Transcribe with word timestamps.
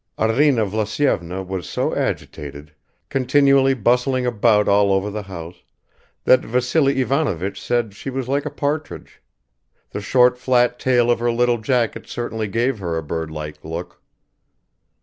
Arina 0.17 0.65
Vlasyevna 0.65 1.43
was 1.43 1.69
so 1.69 1.93
agitated, 1.93 2.73
continually 3.07 3.75
bustling 3.75 4.25
about 4.25 4.67
all 4.67 4.91
over 4.91 5.11
the 5.11 5.21
house, 5.21 5.61
that 6.23 6.39
Vassily 6.39 7.01
Ivanovich 7.01 7.61
said 7.61 7.93
she 7.93 8.09
was 8.09 8.27
like 8.27 8.43
a 8.47 8.49
partridge; 8.49 9.21
the 9.91 10.01
short 10.01 10.39
flat 10.39 10.79
tail 10.79 11.11
of 11.11 11.19
her 11.19 11.31
little 11.31 11.59
jacket 11.59 12.07
certainly 12.07 12.47
gave 12.47 12.79
her 12.79 12.97
a 12.97 13.03
birdlike 13.03 13.63
look. 13.63 14.01